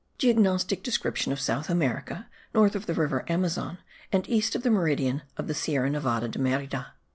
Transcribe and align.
GEOGNOSTIC 0.17 0.81
DESCRIPTION 0.81 1.31
OF 1.31 1.39
SOUTH 1.39 1.69
AMERICA, 1.69 2.25
NORTH 2.55 2.73
OF 2.75 2.87
THE 2.87 2.95
RIVER 2.95 3.23
AMAZON, 3.31 3.77
AND 4.11 4.27
EAST 4.27 4.55
OF 4.55 4.63
THE 4.63 4.71
MERIDIAN 4.71 5.21
OF 5.37 5.45
THE 5.45 5.53
SIERRA 5.53 5.91
NEVADA 5.91 6.29
DE 6.29 6.39
MERIDA. 6.39 6.93